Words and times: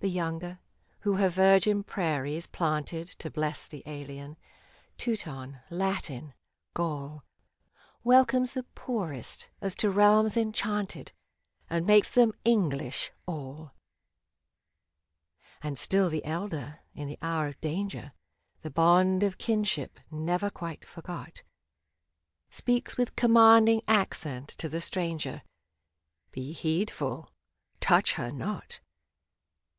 The 0.00 0.08
younger, 0.10 0.58
who 1.00 1.14
her 1.16 1.30
virgin 1.30 1.82
prairies 1.82 2.46
planted 2.46 3.08
To 3.18 3.30
bless 3.30 3.66
the 3.66 3.82
alien— 3.86 4.36
Teuton, 4.98 5.60
Latin, 5.70 6.34
Gaul, 6.74 7.22
Welcomes 8.04 8.52
the 8.52 8.64
poorest, 8.74 9.48
as 9.62 9.74
to 9.76 9.90
realms 9.90 10.36
enchanted, 10.36 11.12
And 11.70 11.86
makes 11.86 12.10
them 12.10 12.34
English, 12.44 13.10
all! 13.24 13.72
And 15.62 15.78
still, 15.78 16.10
the 16.10 16.26
elder, 16.26 16.80
in 16.94 17.08
the 17.08 17.18
hour 17.22 17.46
of 17.48 17.60
danger. 17.62 18.12
The 18.60 18.70
bond 18.70 19.22
of 19.22 19.38
kinship 19.38 19.98
never 20.10 20.50
quite 20.50 20.84
forgot, 20.86 21.40
56 21.40 21.42
TO 21.42 21.42
ENGLAND 21.42 22.48
* 22.82 22.84
Speaks 22.90 22.96
with 22.98 23.16
commanding 23.16 23.80
accent 23.88 24.48
to 24.50 24.68
the 24.68 24.82
stranger:" 24.82 25.42
Be 26.32 26.52
heedful; 26.52 27.32
touch 27.80 28.12
her 28.12 28.30
not 28.30 28.80